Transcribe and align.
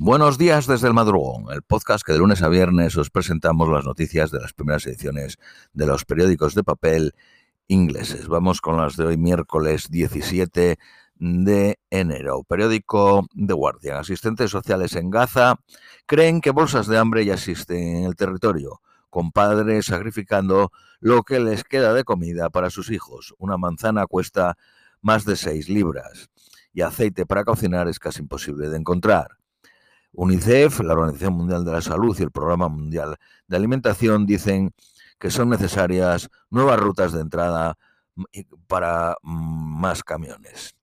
Buenos 0.00 0.38
días 0.38 0.68
desde 0.68 0.86
el 0.86 0.94
madrugón, 0.94 1.52
el 1.52 1.62
podcast 1.62 2.06
que 2.06 2.12
de 2.12 2.20
lunes 2.20 2.40
a 2.42 2.48
viernes 2.48 2.96
os 2.96 3.10
presentamos 3.10 3.68
las 3.68 3.84
noticias 3.84 4.30
de 4.30 4.38
las 4.38 4.52
primeras 4.52 4.86
ediciones 4.86 5.38
de 5.72 5.86
los 5.86 6.04
periódicos 6.04 6.54
de 6.54 6.62
papel 6.62 7.16
ingleses. 7.66 8.28
Vamos 8.28 8.60
con 8.60 8.76
las 8.76 8.96
de 8.96 9.06
hoy, 9.06 9.16
miércoles 9.16 9.90
17 9.90 10.78
de 11.16 11.80
enero. 11.90 12.44
Periódico 12.44 13.26
The 13.34 13.52
Guardian. 13.52 13.96
Asistentes 13.96 14.52
sociales 14.52 14.94
en 14.94 15.10
Gaza 15.10 15.56
creen 16.06 16.40
que 16.42 16.52
bolsas 16.52 16.86
de 16.86 16.96
hambre 16.96 17.24
ya 17.24 17.34
existen 17.34 17.96
en 17.96 18.04
el 18.04 18.14
territorio, 18.14 18.80
con 19.10 19.32
padres 19.32 19.86
sacrificando 19.86 20.70
lo 21.00 21.24
que 21.24 21.40
les 21.40 21.64
queda 21.64 21.92
de 21.92 22.04
comida 22.04 22.50
para 22.50 22.70
sus 22.70 22.92
hijos. 22.92 23.34
Una 23.36 23.56
manzana 23.56 24.06
cuesta 24.06 24.56
más 25.00 25.24
de 25.24 25.34
6 25.34 25.68
libras 25.68 26.30
y 26.72 26.82
aceite 26.82 27.26
para 27.26 27.44
cocinar 27.44 27.88
es 27.88 27.98
casi 27.98 28.20
imposible 28.20 28.68
de 28.68 28.76
encontrar. 28.76 29.37
UNICEF, 30.12 30.80
la 30.80 30.94
Organización 30.94 31.34
Mundial 31.34 31.64
de 31.64 31.72
la 31.72 31.80
Salud 31.80 32.16
y 32.18 32.22
el 32.22 32.30
Programa 32.30 32.68
Mundial 32.68 33.16
de 33.46 33.56
Alimentación 33.56 34.26
dicen 34.26 34.72
que 35.18 35.30
son 35.30 35.50
necesarias 35.50 36.30
nuevas 36.50 36.80
rutas 36.80 37.12
de 37.12 37.20
entrada 37.20 37.76
para 38.66 39.16
mm, 39.22 39.80
más 39.80 40.02
camiones. 40.02 40.74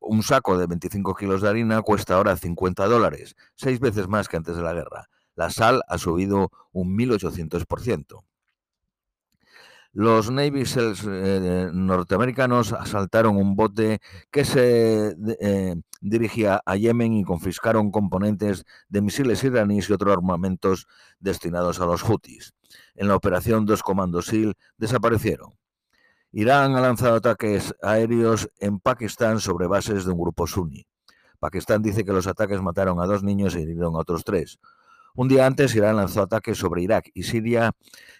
un 0.00 0.22
saco 0.22 0.58
de 0.58 0.66
25 0.66 1.14
kilos 1.14 1.42
de 1.42 1.48
harina 1.48 1.82
cuesta 1.82 2.14
ahora 2.14 2.36
50 2.36 2.86
dólares, 2.86 3.36
seis 3.54 3.80
veces 3.80 4.08
más 4.08 4.28
que 4.28 4.36
antes 4.36 4.56
de 4.56 4.62
la 4.62 4.74
guerra. 4.74 5.08
La 5.34 5.50
sal 5.50 5.82
ha 5.88 5.98
subido 5.98 6.50
un 6.72 6.96
1.800%. 6.96 8.22
Los 9.94 10.30
Navy 10.30 10.64
SEALs 10.64 11.06
eh, 11.06 11.70
norteamericanos 11.70 12.72
asaltaron 12.72 13.36
un 13.36 13.54
bote 13.54 14.00
que 14.30 14.46
se 14.46 15.14
eh, 15.38 15.76
dirigía 16.00 16.62
a 16.64 16.76
Yemen 16.76 17.12
y 17.12 17.24
confiscaron 17.24 17.90
componentes 17.90 18.64
de 18.88 19.02
misiles 19.02 19.44
iraníes 19.44 19.90
y 19.90 19.92
otros 19.92 20.16
armamentos 20.16 20.86
destinados 21.20 21.78
a 21.78 21.84
los 21.84 22.02
Houthis. 22.02 22.54
En 22.94 23.08
la 23.08 23.16
operación, 23.16 23.66
dos 23.66 23.82
comandos 23.82 24.26
SEAL 24.26 24.54
desaparecieron. 24.78 25.52
Irán 26.32 26.74
ha 26.74 26.80
lanzado 26.80 27.16
ataques 27.16 27.74
aéreos 27.82 28.48
en 28.60 28.80
Pakistán 28.80 29.40
sobre 29.40 29.66
bases 29.66 30.06
de 30.06 30.12
un 30.12 30.18
grupo 30.18 30.46
suní. 30.46 30.86
Pakistán 31.38 31.82
dice 31.82 32.02
que 32.02 32.12
los 32.12 32.26
ataques 32.26 32.62
mataron 32.62 32.98
a 32.98 33.04
dos 33.04 33.22
niños 33.22 33.54
e 33.54 33.60
hirieron 33.60 33.96
a 33.96 33.98
otros 33.98 34.24
tres. 34.24 34.58
Un 35.14 35.28
día 35.28 35.46
antes, 35.46 35.74
Irán 35.74 35.96
lanzó 35.96 36.22
ataques 36.22 36.56
sobre 36.56 36.82
Irak 36.82 37.10
y 37.12 37.24
Siria 37.24 37.72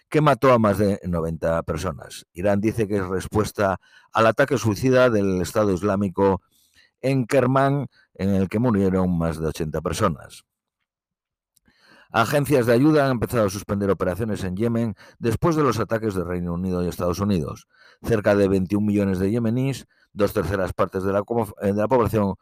que 0.09 0.21
mató 0.21 0.53
a 0.53 0.59
más 0.59 0.77
de 0.77 0.99
90 1.03 1.63
personas. 1.63 2.27
Irán 2.33 2.61
dice 2.61 2.87
que 2.87 2.97
es 2.97 3.07
respuesta 3.07 3.79
al 4.11 4.27
ataque 4.27 4.59
suicida 4.59 5.09
del 5.09 5.41
Estado 5.41 5.73
Islámico 5.73 6.41
en 7.01 7.25
Kermán, 7.25 7.87
en 8.13 8.29
el 8.29 8.47
que 8.47 8.59
murieron 8.59 9.17
más 9.17 9.39
de 9.39 9.47
80 9.47 9.81
personas. 9.81 10.45
Agencias 12.11 12.67
de 12.67 12.73
ayuda 12.73 13.05
han 13.05 13.13
empezado 13.13 13.47
a 13.47 13.49
suspender 13.49 13.89
operaciones 13.89 14.43
en 14.43 14.55
Yemen 14.55 14.95
después 15.17 15.55
de 15.55 15.63
los 15.63 15.79
ataques 15.79 16.13
de 16.13 16.23
Reino 16.23 16.53
Unido 16.53 16.83
y 16.83 16.87
Estados 16.87 17.19
Unidos. 17.19 17.67
Cerca 18.03 18.35
de 18.35 18.47
21 18.47 18.85
millones 18.85 19.17
de 19.17 19.31
yemeníes, 19.31 19.87
dos 20.13 20.31
terceras 20.31 20.73
partes 20.73 21.03
de 21.03 21.11
la, 21.11 21.23
de 21.59 21.73
la 21.73 21.87
población, 21.87 22.35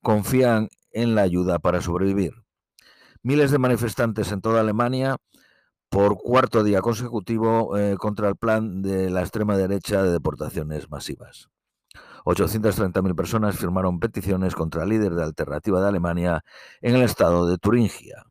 confían 0.00 0.70
en 0.92 1.14
la 1.14 1.22
ayuda 1.22 1.58
para 1.58 1.82
sobrevivir. 1.82 2.47
Miles 3.28 3.50
de 3.50 3.58
manifestantes 3.58 4.32
en 4.32 4.40
toda 4.40 4.60
Alemania 4.60 5.18
por 5.90 6.16
cuarto 6.16 6.64
día 6.64 6.80
consecutivo 6.80 7.76
eh, 7.76 7.98
contra 7.98 8.26
el 8.30 8.36
plan 8.36 8.80
de 8.80 9.10
la 9.10 9.20
extrema 9.20 9.54
derecha 9.54 10.02
de 10.02 10.12
deportaciones 10.12 10.88
masivas. 10.88 11.50
830.000 12.24 13.14
personas 13.14 13.58
firmaron 13.58 14.00
peticiones 14.00 14.54
contra 14.54 14.84
el 14.84 14.88
líder 14.88 15.14
de 15.14 15.24
Alternativa 15.24 15.78
de 15.82 15.88
Alemania 15.88 16.42
en 16.80 16.94
el 16.94 17.02
estado 17.02 17.46
de 17.46 17.58
Turingia. 17.58 18.24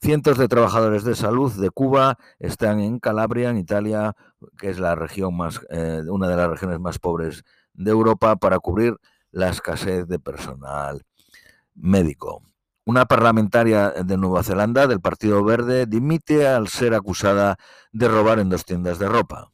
Cientos 0.00 0.38
de 0.38 0.48
trabajadores 0.48 1.04
de 1.04 1.14
salud 1.14 1.52
de 1.52 1.70
Cuba 1.70 2.18
están 2.40 2.80
en 2.80 2.98
Calabria, 2.98 3.50
en 3.50 3.58
Italia, 3.58 4.16
que 4.58 4.70
es 4.70 4.80
la 4.80 4.96
región 4.96 5.36
más, 5.36 5.60
eh, 5.70 6.02
una 6.08 6.26
de 6.26 6.34
las 6.34 6.50
regiones 6.50 6.80
más 6.80 6.98
pobres 6.98 7.44
de 7.74 7.92
Europa, 7.92 8.34
para 8.34 8.58
cubrir 8.58 8.96
la 9.30 9.50
escasez 9.50 10.08
de 10.08 10.18
personal 10.18 11.06
médico. 11.76 12.42
Una 12.86 13.06
parlamentaria 13.06 13.90
de 13.90 14.18
Nueva 14.18 14.42
Zelanda 14.42 14.86
del 14.86 15.00
Partido 15.00 15.42
Verde 15.42 15.86
dimite 15.86 16.46
al 16.46 16.68
ser 16.68 16.92
acusada 16.92 17.56
de 17.92 18.08
robar 18.08 18.40
en 18.40 18.50
dos 18.50 18.66
tiendas 18.66 18.98
de 18.98 19.08
ropa. 19.08 19.50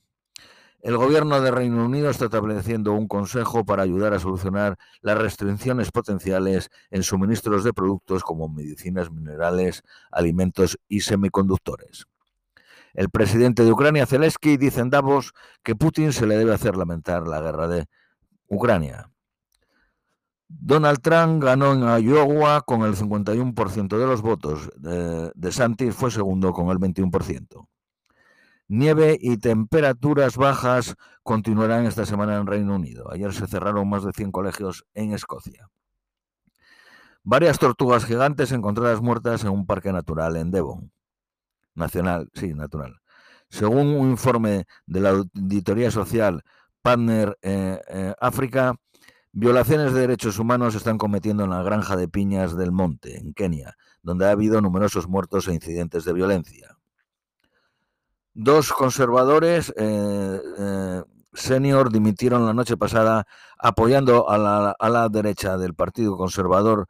El 0.80 0.96
gobierno 0.96 1.40
de 1.40 1.52
Reino 1.52 1.84
Unido 1.84 2.10
está 2.10 2.24
estableciendo 2.24 2.92
un 2.92 3.06
consejo 3.06 3.64
para 3.64 3.84
ayudar 3.84 4.14
a 4.14 4.18
solucionar 4.18 4.78
las 5.00 5.16
restricciones 5.16 5.92
potenciales 5.92 6.70
en 6.90 7.04
suministros 7.04 7.62
de 7.62 7.72
productos 7.72 8.24
como 8.24 8.48
medicinas, 8.48 9.12
minerales, 9.12 9.82
alimentos 10.10 10.76
y 10.88 11.02
semiconductores. 11.02 12.06
El 12.94 13.10
presidente 13.10 13.62
de 13.62 13.70
Ucrania, 13.70 14.06
Zelensky, 14.06 14.56
dice 14.56 14.80
en 14.80 14.90
Davos 14.90 15.34
que 15.62 15.76
Putin 15.76 16.12
se 16.12 16.26
le 16.26 16.36
debe 16.36 16.52
hacer 16.52 16.76
lamentar 16.76 17.28
la 17.28 17.40
guerra 17.40 17.68
de 17.68 17.86
Ucrania. 18.48 19.08
Donald 20.52 21.00
Trump 21.00 21.44
ganó 21.44 21.72
en 21.72 22.04
Iowa 22.04 22.62
con 22.62 22.82
el 22.82 22.96
51% 22.96 23.98
de 23.98 24.06
los 24.06 24.20
votos. 24.20 24.68
De, 24.76 25.52
Santis 25.52 25.94
fue 25.94 26.10
segundo 26.10 26.52
con 26.52 26.70
el 26.70 26.78
21%. 26.78 27.68
Nieve 28.66 29.16
y 29.20 29.36
temperaturas 29.36 30.36
bajas 30.36 30.96
continuarán 31.22 31.86
esta 31.86 32.04
semana 32.04 32.36
en 32.36 32.46
Reino 32.46 32.74
Unido. 32.74 33.12
Ayer 33.12 33.32
se 33.32 33.46
cerraron 33.46 33.88
más 33.88 34.04
de 34.04 34.12
100 34.12 34.32
colegios 34.32 34.84
en 34.94 35.12
Escocia. 35.12 35.68
Varias 37.22 37.58
tortugas 37.58 38.04
gigantes 38.04 38.50
encontradas 38.50 39.00
muertas 39.00 39.44
en 39.44 39.50
un 39.50 39.66
parque 39.66 39.92
natural 39.92 40.36
en 40.36 40.50
Devon. 40.50 40.90
Nacional, 41.74 42.28
sí, 42.34 42.54
natural. 42.54 43.00
Según 43.48 43.88
un 43.88 44.10
informe 44.10 44.66
de 44.86 45.00
la 45.00 45.10
auditoría 45.10 45.92
social 45.92 46.42
Partner 46.82 47.38
eh, 47.42 47.80
eh, 47.88 48.14
África, 48.20 48.74
Violaciones 49.32 49.92
de 49.92 50.00
derechos 50.00 50.40
humanos 50.40 50.72
se 50.72 50.78
están 50.78 50.98
cometiendo 50.98 51.44
en 51.44 51.50
la 51.50 51.62
granja 51.62 51.96
de 51.96 52.08
piñas 52.08 52.56
del 52.56 52.72
monte, 52.72 53.18
en 53.18 53.32
Kenia, 53.32 53.76
donde 54.02 54.26
ha 54.26 54.32
habido 54.32 54.60
numerosos 54.60 55.06
muertos 55.06 55.46
e 55.46 55.54
incidentes 55.54 56.04
de 56.04 56.12
violencia. 56.12 56.76
Dos 58.34 58.72
conservadores 58.72 59.72
eh, 59.76 60.40
eh, 60.58 61.02
senior 61.32 61.92
dimitieron 61.92 62.44
la 62.44 62.54
noche 62.54 62.76
pasada 62.76 63.26
apoyando 63.56 64.28
a 64.28 64.36
la, 64.36 65.08
derecha 65.08 65.56
del 65.58 65.74
Partido 65.74 66.16
Conservador 66.16 66.88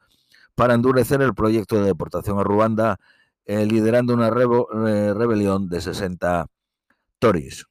para 0.54 0.74
endurecer 0.74 1.20
el 1.20 1.34
proyecto 1.34 1.76
de 1.76 1.84
deportación 1.84 2.38
a 2.38 2.44
Ruanda, 2.44 2.98
eh, 3.44 3.66
liderando 3.66 4.14
una 4.14 4.30
rebelión 4.30 5.68
de 5.68 5.80
60 5.82 6.46
Tories. 7.18 7.66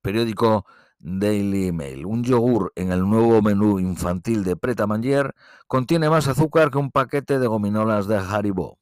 Periódico 0.00 0.64
Daily 1.00 1.72
Mail. 1.72 2.06
Un 2.06 2.22
yogur 2.22 2.72
en 2.76 2.92
el 2.92 3.00
nuevo 3.00 3.42
menú 3.42 3.80
infantil 3.80 4.44
de 4.44 4.56
Preta 4.56 4.86
Manger 4.86 5.34
contiene 5.66 6.10
más 6.10 6.28
azúcar 6.28 6.70
que 6.70 6.78
un 6.78 6.90
paquete 6.90 7.38
de 7.38 7.46
gominolas 7.46 8.06
de 8.06 8.18
Haribo. 8.18 8.78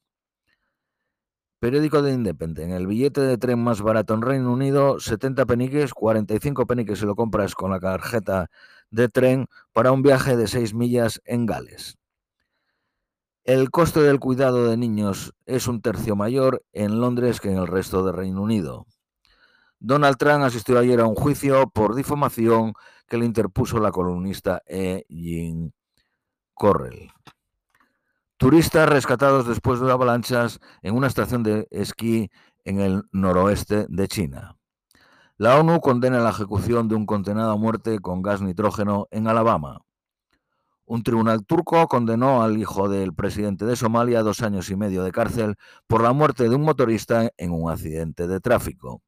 Periódico 1.60 2.02
de 2.02 2.12
Independent. 2.12 2.72
El 2.72 2.86
billete 2.86 3.20
de 3.20 3.38
tren 3.38 3.58
más 3.58 3.82
barato 3.82 4.14
en 4.14 4.22
Reino 4.22 4.52
Unido, 4.52 5.00
70 5.00 5.46
peniques, 5.46 5.94
45 5.94 6.66
peniques 6.66 6.98
si 6.98 7.06
lo 7.06 7.16
compras 7.16 7.54
con 7.54 7.70
la 7.70 7.80
tarjeta 7.80 8.50
de 8.90 9.08
tren 9.08 9.46
para 9.72 9.92
un 9.92 10.02
viaje 10.02 10.36
de 10.36 10.46
6 10.46 10.74
millas 10.74 11.20
en 11.24 11.46
Gales. 11.46 11.96
El 13.44 13.70
coste 13.70 14.00
del 14.00 14.20
cuidado 14.20 14.68
de 14.68 14.76
niños 14.76 15.34
es 15.46 15.68
un 15.68 15.80
tercio 15.80 16.14
mayor 16.16 16.62
en 16.72 17.00
Londres 17.00 17.40
que 17.40 17.50
en 17.50 17.58
el 17.58 17.66
resto 17.66 18.04
del 18.04 18.14
Reino 18.14 18.42
Unido. 18.42 18.86
Donald 19.80 20.16
Trump 20.16 20.42
asistió 20.42 20.78
ayer 20.78 21.00
a 21.00 21.06
un 21.06 21.14
juicio 21.14 21.70
por 21.70 21.94
difamación 21.94 22.72
que 23.06 23.16
le 23.16 23.26
interpuso 23.26 23.78
la 23.78 23.92
columnista 23.92 24.62
E. 24.66 25.04
Jean 25.08 25.72
Correll. 26.54 27.10
Turistas 28.36 28.88
rescatados 28.88 29.46
después 29.46 29.80
de 29.80 29.90
avalanchas 29.90 30.58
en 30.82 30.96
una 30.96 31.06
estación 31.06 31.42
de 31.42 31.68
esquí 31.70 32.30
en 32.64 32.80
el 32.80 33.02
noroeste 33.12 33.86
de 33.88 34.08
China. 34.08 34.56
La 35.36 35.58
ONU 35.58 35.80
condena 35.80 36.18
la 36.18 36.30
ejecución 36.30 36.88
de 36.88 36.96
un 36.96 37.06
condenado 37.06 37.52
a 37.52 37.56
muerte 37.56 38.00
con 38.00 38.22
gas 38.22 38.42
nitrógeno 38.42 39.06
en 39.12 39.28
Alabama. 39.28 39.80
Un 40.84 41.04
tribunal 41.04 41.46
turco 41.46 41.86
condenó 41.86 42.42
al 42.42 42.58
hijo 42.58 42.88
del 42.88 43.14
presidente 43.14 43.64
de 43.64 43.76
Somalia 43.76 44.20
a 44.20 44.22
dos 44.22 44.42
años 44.42 44.70
y 44.70 44.76
medio 44.76 45.04
de 45.04 45.12
cárcel 45.12 45.54
por 45.86 46.02
la 46.02 46.12
muerte 46.12 46.48
de 46.48 46.56
un 46.56 46.62
motorista 46.62 47.30
en 47.36 47.52
un 47.52 47.70
accidente 47.70 48.26
de 48.26 48.40
tráfico. 48.40 49.02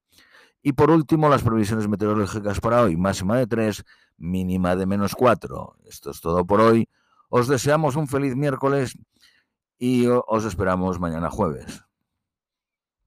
Y 0.63 0.73
por 0.73 0.91
último, 0.91 1.29
las 1.29 1.43
previsiones 1.43 1.89
meteorológicas 1.89 2.61
para 2.61 2.83
hoy, 2.83 2.97
máxima 2.97 3.39
de 3.39 3.47
3, 3.47 3.85
mínima 4.19 4.77
de 4.77 4.87
menos 4.87 5.15
4. 5.15 5.77
Esto 5.85 6.11
es 6.11 6.21
todo 6.21 6.45
por 6.45 6.61
hoy. 6.61 6.89
Os 7.31 7.49
deseamos 7.49 7.97
un 7.97 8.09
feliz 8.09 8.37
miércoles 8.37 8.99
y 9.79 10.07
os 10.07 10.45
esperamos 10.45 11.01
mañana 11.01 11.31
jueves. 11.31 11.83